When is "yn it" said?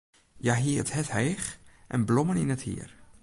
2.43-2.63